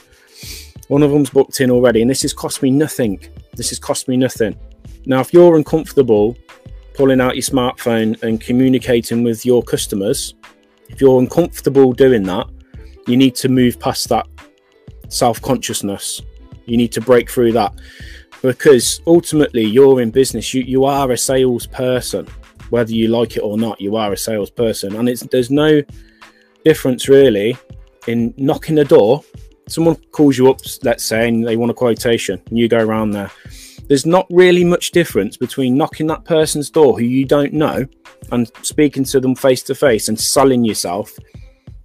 One 0.89 1.03
of 1.03 1.11
them's 1.11 1.31
booked 1.31 1.61
in 1.61 1.71
already, 1.71 2.01
and 2.01 2.11
this 2.11 2.23
has 2.23 2.33
cost 2.33 2.63
me 2.63 2.71
nothing. 2.71 3.21
This 3.55 3.69
has 3.71 3.79
cost 3.79 4.09
me 4.09 4.17
nothing. 4.17 4.59
Now, 5.07 5.21
if 5.21 5.33
you're 5.33 5.57
uncomfortable 5.57 6.37
pulling 6.95 7.21
out 7.21 7.37
your 7.37 7.43
smartphone 7.43 8.21
and 8.23 8.41
communicating 8.41 9.23
with 9.23 9.47
your 9.47 9.63
customers, 9.63 10.35
if 10.89 11.01
you're 11.01 11.21
uncomfortable 11.21 11.93
doing 11.93 12.23
that, 12.25 12.49
you 13.07 13.17
need 13.17 13.35
to 13.37 13.49
move 13.49 13.79
past 13.81 14.09
that 14.09 14.27
self 15.09 15.41
consciousness. 15.41 16.23
You 16.67 16.77
need 16.77 16.93
to 16.93 17.01
break 17.01 17.31
through 17.31 17.53
that 17.53 17.75
because 18.43 19.01
ultimately 19.07 19.65
you're 19.65 20.01
in 20.01 20.11
business. 20.11 20.53
You, 20.53 20.63
you 20.63 20.85
are 20.85 21.11
a 21.11 21.17
salesperson, 21.17 22.27
whether 22.71 22.93
you 22.93 23.09
like 23.09 23.37
it 23.37 23.41
or 23.41 23.57
not, 23.57 23.81
you 23.81 23.97
are 23.97 24.13
a 24.13 24.17
salesperson. 24.17 24.97
And 24.97 25.09
it's, 25.09 25.23
there's 25.23 25.51
no 25.51 25.83
difference 26.65 27.09
really 27.09 27.57
in 28.07 28.35
knocking 28.37 28.75
the 28.75 28.85
door. 28.85 29.23
Someone 29.67 29.97
calls 30.13 30.39
you 30.39 30.51
up, 30.51 30.61
let's 30.83 31.05
say, 31.05 31.29
and 31.29 31.47
they 31.47 31.57
want 31.57 31.71
a 31.71 31.75
quotation, 31.75 32.41
and 32.49 32.59
you 32.59 32.69
go 32.69 32.79
around 32.79 33.11
there 33.11 33.31
there's 33.89 34.07
not 34.07 34.27
really 34.31 34.65
much 34.65 34.91
difference 34.91 35.37
between 35.37 35.77
knocking 35.77 36.07
that 36.07 36.25
person's 36.25 36.71
door 36.71 36.99
who 36.99 37.05
you 37.05 37.25
don't 37.25 37.53
know 37.53 37.87
and 38.33 38.51
speaking 38.63 39.05
to 39.05 39.19
them 39.19 39.35
face 39.35 39.63
to 39.63 39.75
face 39.75 40.09
and 40.09 40.21
selling 40.21 40.65
yourself 40.65 41.11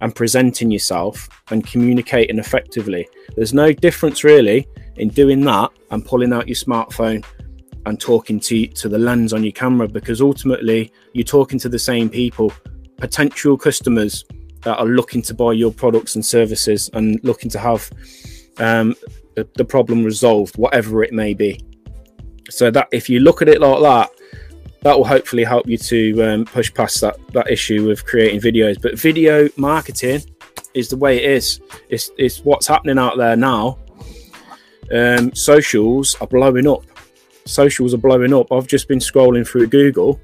and 0.00 0.14
presenting 0.14 0.70
yourself 0.70 1.28
and 1.50 1.66
communicating 1.66 2.38
effectively. 2.38 3.08
There's 3.36 3.54
no 3.54 3.72
difference 3.72 4.22
really 4.22 4.68
in 4.96 5.08
doing 5.08 5.40
that 5.42 5.70
and 5.90 6.04
pulling 6.04 6.32
out 6.32 6.46
your 6.46 6.56
smartphone 6.56 7.24
and 7.86 7.98
talking 8.00 8.38
to, 8.40 8.66
to 8.66 8.88
the 8.88 8.98
lens 8.98 9.32
on 9.32 9.42
your 9.42 9.52
camera 9.52 9.88
because 9.88 10.20
ultimately 10.20 10.92
you're 11.14 11.24
talking 11.24 11.58
to 11.58 11.68
the 11.68 11.78
same 11.78 12.10
people, 12.10 12.52
potential 12.98 13.56
customers 13.56 14.24
that 14.62 14.78
are 14.78 14.86
looking 14.86 15.22
to 15.22 15.34
buy 15.34 15.52
your 15.52 15.72
products 15.72 16.14
and 16.14 16.24
services 16.24 16.90
and 16.92 17.18
looking 17.22 17.50
to 17.50 17.58
have 17.58 17.90
um, 18.58 18.94
the, 19.36 19.48
the 19.56 19.64
problem 19.64 20.04
resolved, 20.04 20.56
whatever 20.56 21.02
it 21.02 21.12
may 21.12 21.34
be. 21.34 21.60
So 22.50 22.70
that 22.70 22.88
if 22.92 23.08
you 23.08 23.20
look 23.20 23.42
at 23.42 23.48
it 23.48 23.60
like 23.60 23.80
that, 23.82 24.10
that 24.82 24.96
will 24.96 25.04
hopefully 25.04 25.44
help 25.44 25.66
you 25.66 25.78
to 25.78 26.22
um, 26.22 26.44
push 26.44 26.72
past 26.72 27.00
that 27.00 27.16
that 27.32 27.50
issue 27.50 27.90
of 27.90 28.04
creating 28.04 28.40
videos. 28.40 28.80
But 28.80 28.98
video 28.98 29.48
marketing 29.56 30.22
is 30.74 30.88
the 30.88 30.96
way 30.96 31.24
it 31.24 31.30
is. 31.30 31.60
It's 31.88 32.10
it's 32.18 32.40
what's 32.40 32.66
happening 32.66 32.98
out 32.98 33.16
there 33.16 33.36
now. 33.36 33.78
Um, 34.92 35.34
socials 35.34 36.16
are 36.20 36.26
blowing 36.26 36.66
up. 36.66 36.82
Socials 37.46 37.94
are 37.94 37.98
blowing 37.98 38.34
up. 38.34 38.52
I've 38.52 38.66
just 38.66 38.86
been 38.86 38.98
scrolling 38.98 39.46
through 39.46 39.68
Google, 39.68 40.20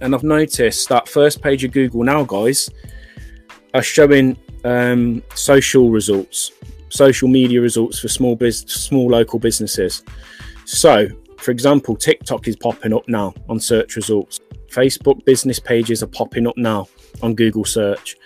and 0.00 0.14
I've 0.14 0.22
noticed 0.22 0.88
that 0.90 1.08
first 1.08 1.40
page 1.40 1.64
of 1.64 1.72
Google 1.72 2.02
now, 2.04 2.24
guys, 2.24 2.68
are 3.72 3.82
showing 3.82 4.36
um, 4.64 5.22
social 5.34 5.90
results, 5.90 6.52
social 6.90 7.28
media 7.28 7.60
results 7.60 7.98
for 7.98 8.08
small 8.08 8.36
biz, 8.36 8.60
small 8.60 9.08
local 9.08 9.38
businesses. 9.38 10.02
So, 10.68 11.08
for 11.38 11.50
example, 11.50 11.96
TikTok 11.96 12.46
is 12.46 12.54
popping 12.54 12.92
up 12.92 13.08
now 13.08 13.32
on 13.48 13.58
search 13.58 13.96
results. 13.96 14.38
Facebook 14.70 15.24
business 15.24 15.58
pages 15.58 16.02
are 16.02 16.08
popping 16.08 16.46
up 16.46 16.58
now 16.58 16.88
on 17.22 17.34
Google 17.34 17.64
search. 17.64 18.16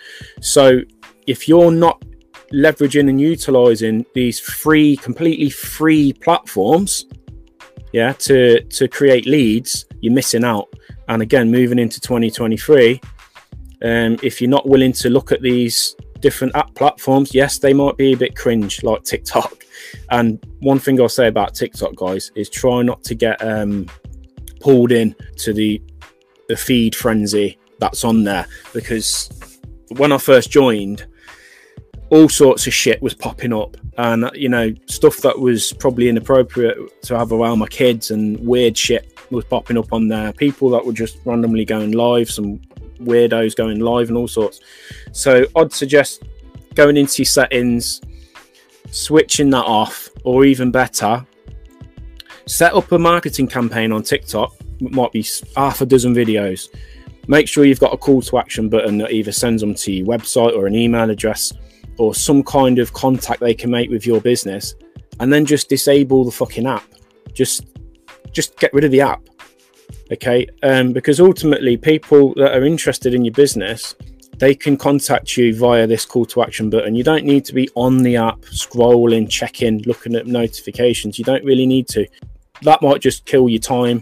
So, 0.41 0.81
if 1.25 1.47
you're 1.47 1.71
not 1.71 2.03
leveraging 2.51 3.07
and 3.07 3.19
utilizing 3.19 4.05
these 4.13 4.41
free, 4.41 4.97
completely 4.97 5.49
free 5.49 6.11
platforms, 6.11 7.05
yeah, 7.93 8.11
to 8.11 8.61
to 8.61 8.89
create 8.89 9.25
leads, 9.25 9.85
you're 10.01 10.13
missing 10.13 10.43
out. 10.43 10.67
And 11.07 11.21
again, 11.21 11.49
moving 11.49 11.79
into 11.79 12.01
2023, 12.01 12.99
um, 13.83 14.17
if 14.21 14.41
you're 14.41 14.49
not 14.49 14.67
willing 14.67 14.91
to 14.91 15.09
look 15.09 15.31
at 15.31 15.41
these 15.41 15.95
different 16.23 16.55
app 16.55 16.73
platforms, 16.73 17.35
yes, 17.35 17.59
they 17.59 17.73
might 17.73 17.97
be 17.97 18.13
a 18.13 18.17
bit 18.17 18.35
cringe, 18.35 18.81
like 18.81 19.03
TikTok. 19.03 19.63
And 20.09 20.43
one 20.61 20.79
thing 20.79 20.99
I'll 20.99 21.09
say 21.09 21.27
about 21.27 21.53
TikTok, 21.53 21.95
guys, 21.95 22.31
is 22.33 22.49
try 22.49 22.81
not 22.81 23.03
to 23.03 23.13
get 23.13 23.39
um, 23.45 23.87
pulled 24.59 24.91
in 24.91 25.15
to 25.37 25.53
the 25.53 25.79
the 26.49 26.57
feed 26.57 26.93
frenzy 26.93 27.57
that's 27.79 28.03
on 28.03 28.23
there 28.23 28.45
because 28.73 29.29
when 29.97 30.11
I 30.11 30.17
first 30.17 30.51
joined, 30.51 31.05
all 32.09 32.27
sorts 32.27 32.67
of 32.67 32.73
shit 32.73 33.01
was 33.01 33.13
popping 33.13 33.53
up, 33.53 33.77
and 33.97 34.29
you 34.33 34.49
know 34.49 34.73
stuff 34.87 35.17
that 35.17 35.37
was 35.37 35.73
probably 35.73 36.09
inappropriate 36.09 36.77
to 37.03 37.17
have 37.17 37.31
around 37.31 37.59
my 37.59 37.67
kids 37.67 38.11
and 38.11 38.39
weird 38.39 38.77
shit 38.77 39.13
was 39.29 39.45
popping 39.45 39.77
up 39.77 39.91
on 39.91 40.07
there. 40.07 40.31
People 40.33 40.69
that 40.69 40.85
were 40.85 40.93
just 40.93 41.17
randomly 41.25 41.65
going 41.65 41.91
live, 41.91 42.29
some 42.29 42.61
weirdos 42.99 43.55
going 43.55 43.79
live, 43.79 44.09
and 44.09 44.17
all 44.17 44.27
sorts. 44.27 44.59
So 45.11 45.45
I'd 45.55 45.73
suggest 45.73 46.23
going 46.75 46.97
into 46.97 47.21
your 47.21 47.27
settings 47.27 48.01
switching 48.91 49.49
that 49.51 49.65
off, 49.65 50.09
or 50.23 50.45
even 50.45 50.71
better, 50.71 51.25
set 52.45 52.73
up 52.73 52.91
a 52.91 52.99
marketing 52.99 53.47
campaign 53.47 53.91
on 53.91 54.03
TikTok. 54.03 54.55
It 54.79 54.91
might 54.91 55.11
be 55.11 55.25
half 55.55 55.81
a 55.81 55.85
dozen 55.85 56.13
videos. 56.13 56.69
Make 57.27 57.47
sure 57.47 57.65
you've 57.65 57.79
got 57.79 57.93
a 57.93 57.97
call 57.97 58.21
to 58.21 58.37
action 58.37 58.69
button 58.69 58.97
that 58.97 59.11
either 59.11 59.31
sends 59.31 59.61
them 59.61 59.73
to 59.75 59.91
your 59.91 60.05
website 60.05 60.55
or 60.55 60.67
an 60.67 60.75
email 60.75 61.09
address 61.09 61.53
or 61.97 62.13
some 62.13 62.43
kind 62.43 62.79
of 62.79 62.91
contact 62.93 63.39
they 63.39 63.53
can 63.53 63.71
make 63.71 63.89
with 63.89 64.05
your 64.05 64.19
business, 64.19 64.75
and 65.19 65.31
then 65.31 65.45
just 65.45 65.69
disable 65.69 66.23
the 66.25 66.31
fucking 66.31 66.65
app. 66.65 66.83
Just, 67.33 67.65
just 68.31 68.57
get 68.59 68.73
rid 68.73 68.83
of 68.83 68.91
the 68.91 69.01
app. 69.01 69.21
Okay, 70.11 70.47
um, 70.61 70.93
because 70.93 71.19
ultimately, 71.19 71.77
people 71.77 72.33
that 72.35 72.55
are 72.55 72.65
interested 72.65 73.13
in 73.13 73.25
your 73.25 73.33
business 73.33 73.95
they 74.37 74.55
can 74.55 74.77
contact 74.77 75.37
you 75.37 75.55
via 75.55 75.85
this 75.87 76.05
call 76.05 76.25
to 76.25 76.41
action 76.41 76.69
button. 76.69 76.95
You 76.95 77.03
don't 77.03 77.25
need 77.25 77.45
to 77.45 77.53
be 77.53 77.69
on 77.75 78.03
the 78.03 78.17
app, 78.17 78.41
scrolling, 78.41 79.29
checking, 79.29 79.81
looking 79.83 80.15
at 80.15 80.27
notifications. 80.27 81.17
You 81.19 81.25
don't 81.25 81.45
really 81.45 81.65
need 81.65 81.87
to. 81.89 82.05
That 82.63 82.81
might 82.81 83.01
just 83.01 83.25
kill 83.25 83.47
your 83.47 83.61
time 83.61 84.01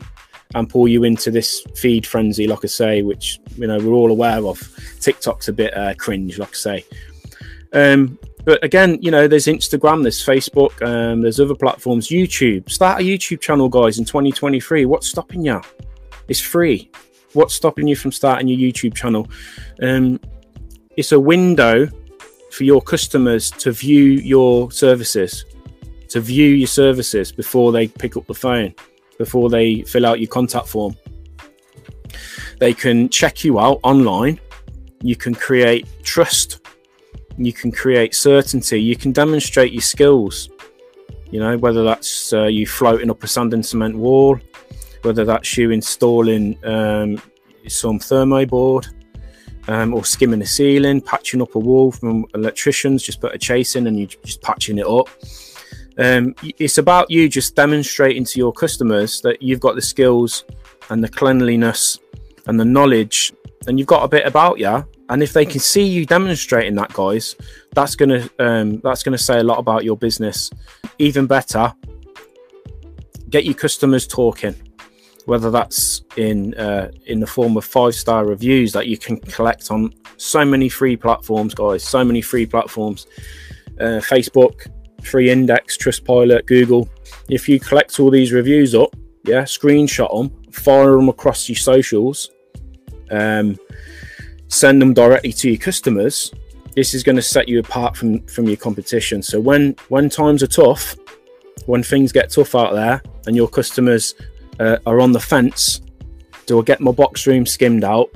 and 0.56 0.70
pull 0.70 0.88
you 0.88 1.04
into 1.04 1.32
this 1.32 1.62
feed 1.76 2.06
frenzy, 2.06 2.48
like 2.48 2.64
I 2.64 2.68
say, 2.68 3.02
which 3.02 3.40
you 3.56 3.68
know 3.68 3.78
we're 3.78 3.94
all 3.94 4.12
aware 4.12 4.44
of. 4.46 4.60
TikTok's 5.00 5.48
a 5.48 5.54
bit 5.54 5.76
uh, 5.76 5.94
cringe, 5.96 6.40
like 6.40 6.50
I 6.50 6.54
say. 6.54 6.86
Um, 7.74 8.18
but 8.44 8.64
again, 8.64 8.98
you 9.02 9.12
know, 9.12 9.28
there's 9.28 9.46
Instagram, 9.46 10.02
there's 10.02 10.26
Facebook, 10.26 10.82
um, 10.82 11.22
there's 11.22 11.40
other 11.40 11.56
platforms, 11.56 12.08
YouTube. 12.08 12.70
Start 12.70 13.02
a 13.02 13.04
YouTube 13.04 13.40
channel, 13.40 13.70
guys, 13.70 14.00
in 14.00 14.06
2023. 14.06 14.86
What's 14.86 15.08
stopping 15.08 15.46
you? 15.46 15.62
It's 16.32 16.40
free. 16.40 16.90
What's 17.34 17.54
stopping 17.54 17.90
you 17.90 17.98
from 17.98 18.14
starting 18.14 18.48
your 18.48 18.58
YouTube 18.58 18.96
channel? 18.96 19.28
Um, 19.82 20.18
it's 20.96 21.12
a 21.12 21.20
window 21.20 21.90
for 22.54 22.64
your 22.64 22.82
customers 22.82 23.52
to 23.52 23.74
view 23.74 24.04
your 24.04 24.72
services, 24.72 25.44
to 26.08 26.22
view 26.22 26.48
your 26.48 26.70
services 26.70 27.34
before 27.34 27.74
they 27.74 27.90
pick 27.90 28.16
up 28.16 28.28
the 28.28 28.34
phone, 28.34 28.74
before 29.18 29.50
they 29.50 29.82
fill 29.82 30.06
out 30.06 30.22
your 30.22 30.30
contact 30.30 30.70
form. 30.70 30.96
They 32.62 32.74
can 32.74 33.10
check 33.10 33.44
you 33.44 33.60
out 33.60 33.82
online. 33.84 34.40
You 35.02 35.18
can 35.18 35.36
create 35.36 35.86
trust. 36.02 36.66
You 37.38 37.52
can 37.52 37.74
create 37.74 38.16
certainty. 38.16 38.82
You 38.82 38.96
can 38.96 39.12
demonstrate 39.12 39.74
your 39.74 39.82
skills. 39.82 40.48
You 41.30 41.42
know, 41.42 41.58
whether 41.58 41.84
that's 41.84 42.32
uh, 42.32 42.46
you 42.46 42.66
floating 42.66 43.10
up 43.10 43.22
a 43.22 43.28
sand 43.28 43.54
and 43.54 43.66
cement 43.66 43.98
wall, 43.98 44.40
whether 45.04 45.26
that's 45.26 45.58
you 45.58 45.72
installing 45.72 46.58
um, 46.66 47.22
some 47.68 48.00
thermo 48.00 48.46
board 48.46 48.88
um, 49.68 49.94
or 49.94 50.06
skimming 50.06 50.42
a 50.42 50.46
ceiling, 50.46 51.02
patching 51.02 51.42
up 51.42 51.56
a 51.56 51.60
wall 51.60 51.92
from 51.92 52.26
electricians, 52.34 53.04
just 53.04 53.22
put 53.22 53.36
a 53.36 53.38
chase 53.38 53.76
in 53.76 53.88
and 53.88 53.98
you're 53.98 54.08
just 54.08 54.42
patching 54.42 54.78
it 54.78 54.88
up. 54.88 55.08
Um, 55.98 56.34
it's 56.42 56.78
about 56.78 57.12
you 57.12 57.28
just 57.30 57.56
demonstrating 57.56 58.24
to 58.26 58.40
your 58.40 58.54
customers 58.54 59.22
that 59.22 59.42
you've 59.42 59.60
got 59.60 59.76
the 59.76 59.82
skills 59.82 60.46
and 60.90 61.04
the 61.04 61.10
cleanliness 61.10 62.00
and 62.48 62.60
the 62.60 62.66
knowledge 62.66 63.34
and 63.68 63.78
you've 63.78 63.88
got 63.88 64.04
a 64.04 64.08
bit 64.08 64.26
about 64.26 64.58
you 64.58 64.84
and 65.10 65.22
if 65.22 65.34
they 65.34 65.46
can 65.46 65.60
see 65.60 65.84
you 65.84 66.06
demonstrating 66.06 66.74
that 66.76 66.92
guys 66.94 67.36
that's 67.74 67.96
gonna 67.96 68.28
um, 68.40 68.80
that's 68.80 69.04
gonna 69.04 69.18
say 69.18 69.40
a 69.40 69.44
lot 69.44 69.60
about 69.60 69.84
your 69.84 69.98
business. 69.98 70.50
Even 70.98 71.28
better 71.28 71.74
get 73.30 73.46
your 73.46 73.54
customers 73.54 74.08
talking 74.08 74.56
whether 75.26 75.52
that's 75.52 76.04
in 76.18 76.54
uh, 76.56 76.92
in 77.06 77.20
the 77.20 77.28
form 77.28 77.58
of 77.58 77.66
five 77.66 77.96
star 77.96 78.26
reviews 78.26 78.72
that 78.74 78.88
you 78.88 78.98
can 78.98 79.18
collect 79.20 79.72
on 79.72 79.94
so 80.18 80.46
many 80.46 80.70
free 80.70 80.96
platforms, 80.96 81.54
guys. 81.54 81.84
So 81.84 82.04
many 82.04 82.22
free 82.22 82.46
platforms: 82.46 83.08
uh, 83.80 84.02
Facebook, 84.02 84.68
Free 85.04 85.30
Index, 85.30 85.78
Trustpilot, 85.78 86.46
Google. 86.46 86.90
If 87.30 87.48
you 87.48 87.60
collect 87.60 88.00
all 88.00 88.12
these 88.12 88.32
reviews 88.32 88.76
up, 88.76 88.96
yeah, 89.24 89.44
screenshot 89.44 90.12
them, 90.12 90.52
fire 90.52 90.92
them 90.92 91.10
across 91.10 91.48
your 91.48 91.56
socials, 91.56 92.32
um, 93.10 93.58
send 94.48 94.82
them 94.82 94.94
directly 94.94 95.34
to 95.34 95.50
your 95.50 95.60
customers. 95.60 96.32
This 96.76 96.94
is 96.94 97.04
going 97.04 97.18
to 97.18 97.22
set 97.22 97.48
you 97.50 97.60
apart 97.60 97.96
from 97.98 98.26
from 98.28 98.46
your 98.46 98.58
competition. 98.58 99.22
So 99.22 99.40
when 99.40 99.76
when 99.90 100.10
times 100.10 100.42
are 100.44 100.48
tough, 100.48 100.96
when 101.66 101.84
things 101.84 102.12
get 102.12 102.30
tough 102.30 102.56
out 102.56 102.74
there, 102.74 103.02
and 103.28 103.36
your 103.36 103.48
customers 103.48 104.16
uh, 104.62 104.78
are 104.86 105.02
on 105.02 105.12
the 105.12 105.20
fence, 105.20 105.82
do 106.46 106.60
I 106.60 106.64
get 106.64 106.80
my 106.80 106.92
box 106.92 107.26
room 107.26 107.46
skimmed 107.46 107.84
out, 107.84 108.10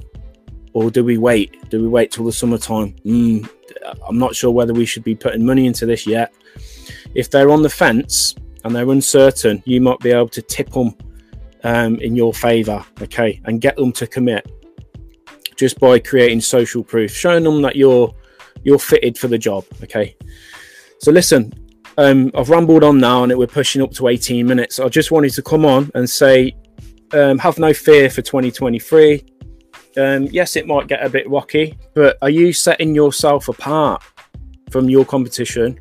or 0.73 0.91
do 0.91 1.03
we 1.03 1.17
wait? 1.17 1.69
Do 1.69 1.81
we 1.81 1.87
wait 1.87 2.11
till 2.11 2.25
the 2.25 2.31
summertime? 2.31 2.95
Mm, 3.03 3.49
I'm 4.07 4.19
not 4.19 4.35
sure 4.35 4.51
whether 4.51 4.73
we 4.73 4.85
should 4.85 5.03
be 5.03 5.15
putting 5.15 5.45
money 5.45 5.65
into 5.65 5.85
this 5.85 6.05
yet. 6.05 6.33
If 7.15 7.31
they're 7.31 7.49
on 7.49 7.63
the 7.63 7.69
fence 7.69 8.35
and 8.63 8.75
they're 8.75 8.89
uncertain, 8.89 9.63
you 9.65 9.81
might 9.81 9.99
be 9.99 10.11
able 10.11 10.29
to 10.29 10.41
tip 10.41 10.69
them 10.69 10.95
um, 11.63 11.99
in 11.99 12.15
your 12.15 12.33
favor, 12.33 12.85
okay, 13.01 13.41
and 13.45 13.59
get 13.59 13.75
them 13.75 13.91
to 13.93 14.05
commit 14.05 14.51
just 15.55 15.79
by 15.79 15.97
creating 15.97 16.41
social 16.41 16.83
proof, 16.83 17.11
showing 17.11 17.43
them 17.43 17.61
that 17.63 17.75
you're 17.75 18.13
you're 18.63 18.79
fitted 18.79 19.17
for 19.17 19.27
the 19.27 19.37
job, 19.37 19.65
okay. 19.83 20.15
So 20.99 21.11
listen, 21.11 21.53
um, 21.97 22.31
I've 22.35 22.49
rambled 22.49 22.83
on 22.83 22.99
now, 22.99 23.23
and 23.23 23.37
we're 23.37 23.47
pushing 23.47 23.81
up 23.81 23.91
to 23.93 24.07
18 24.07 24.45
minutes. 24.45 24.79
I 24.79 24.89
just 24.89 25.11
wanted 25.11 25.33
to 25.33 25.41
come 25.41 25.65
on 25.65 25.91
and 25.95 26.09
say, 26.09 26.55
um, 27.13 27.37
have 27.39 27.57
no 27.57 27.73
fear 27.73 28.09
for 28.09 28.21
2023. 28.21 29.25
Um, 29.97 30.23
yes, 30.25 30.55
it 30.55 30.67
might 30.67 30.87
get 30.87 31.05
a 31.05 31.09
bit 31.09 31.29
rocky, 31.29 31.77
but 31.93 32.17
are 32.21 32.29
you 32.29 32.51
setting 32.51 32.93
yourself 32.93 33.47
apart 33.47 34.03
from 34.69 34.89
your 34.89 35.05
competition? 35.05 35.79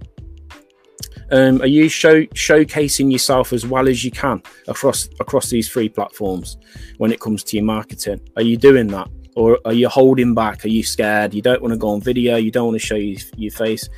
Um, 1.32 1.60
are 1.62 1.66
you 1.66 1.88
show, 1.88 2.22
showcasing 2.26 3.10
yourself 3.10 3.52
as 3.52 3.66
well 3.66 3.88
as 3.88 4.04
you 4.04 4.10
can 4.10 4.42
across 4.68 5.08
across 5.20 5.48
these 5.48 5.68
three 5.68 5.88
platforms 5.88 6.58
when 6.98 7.10
it 7.10 7.18
comes 7.18 7.42
to 7.44 7.56
your 7.56 7.64
marketing? 7.64 8.20
Are 8.36 8.42
you 8.42 8.56
doing 8.56 8.86
that, 8.88 9.08
or 9.34 9.58
are 9.64 9.72
you 9.72 9.88
holding 9.88 10.34
back? 10.34 10.64
Are 10.64 10.68
you 10.68 10.84
scared? 10.84 11.34
You 11.34 11.42
don't 11.42 11.60
want 11.60 11.72
to 11.72 11.78
go 11.78 11.88
on 11.88 12.00
video. 12.00 12.36
You 12.36 12.52
don't 12.52 12.66
want 12.66 12.80
to 12.80 12.86
show 12.86 12.94
you, 12.94 13.16
your 13.36 13.50
face. 13.50 13.88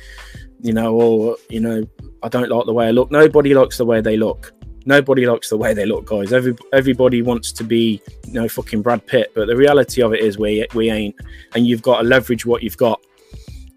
You 0.61 0.73
know, 0.73 0.95
or 0.95 1.37
you 1.49 1.59
know, 1.59 1.83
I 2.23 2.29
don't 2.29 2.49
like 2.49 2.65
the 2.65 2.73
way 2.73 2.87
I 2.87 2.91
look. 2.91 3.11
Nobody 3.11 3.53
likes 3.53 3.77
the 3.77 3.85
way 3.85 4.01
they 4.01 4.17
look. 4.17 4.53
Nobody 4.85 5.27
likes 5.27 5.49
the 5.49 5.57
way 5.57 5.73
they 5.73 5.85
look, 5.85 6.05
guys. 6.05 6.33
Every 6.33 6.55
everybody 6.73 7.21
wants 7.21 7.51
to 7.53 7.63
be, 7.63 8.01
you 8.25 8.33
know, 8.33 8.47
fucking 8.47 8.81
Brad 8.81 9.05
Pitt. 9.05 9.31
But 9.35 9.47
the 9.47 9.55
reality 9.55 10.01
of 10.01 10.13
it 10.13 10.21
is, 10.21 10.37
we 10.37 10.65
we 10.73 10.89
ain't, 10.89 11.15
and 11.53 11.67
you've 11.67 11.81
got 11.81 12.01
to 12.01 12.07
leverage 12.07 12.45
what 12.45 12.63
you've 12.63 12.77
got. 12.77 13.01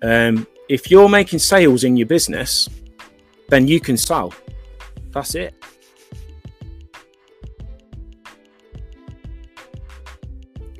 Um, 0.03 0.47
if 0.69 0.91
you're 0.91 1.09
making 1.09 1.41
sales 1.41 1.85
in 1.85 1.97
your 1.97 2.07
business, 2.07 2.69
then 3.49 3.67
you 3.67 3.81
can 3.81 3.97
sell. 3.97 4.33
That's 5.11 5.35
it. 5.35 5.55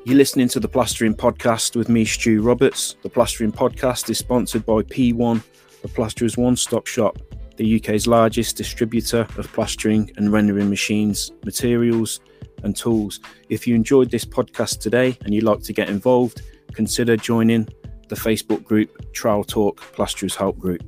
You're 0.07 0.17
listening 0.17 0.49
to 0.49 0.61
the 0.61 0.69
Plastering 0.69 1.15
Podcast 1.15 1.77
with 1.77 1.89
me, 1.89 2.05
Stu 2.05 2.41
Roberts. 2.41 2.97
The 3.03 3.11
Plastering 3.11 3.53
Podcast 3.53 4.09
is 4.11 4.19
sponsored 4.19 4.65
by 4.65 4.83
P1, 4.83 5.43
the 5.83 5.89
Plasterer's 5.89 6.37
One 6.37 6.57
Stop 6.57 6.87
Shop, 6.87 7.19
the 7.57 7.77
UK's 7.77 8.07
largest 8.07 8.57
distributor 8.57 9.27
of 9.37 9.53
plastering 9.53 10.11
and 10.17 10.33
rendering 10.33 10.71
machines, 10.71 11.33
materials, 11.45 12.21
and 12.63 12.77
tools. 12.77 13.21
If 13.49 13.67
you 13.67 13.75
enjoyed 13.75 14.11
this 14.11 14.25
podcast 14.25 14.81
today 14.81 15.17
and 15.25 15.35
you'd 15.35 15.45
like 15.45 15.63
to 15.63 15.73
get 15.73 15.89
involved, 15.89 16.43
consider 16.73 17.17
joining 17.17 17.69
the 18.09 18.17
Facebook 18.17 18.65
group 18.65 19.13
Trowel 19.13 19.45
Talk 19.45 19.81
Plasterers 19.93 20.35
Help 20.35 20.59
Group. 20.59 20.83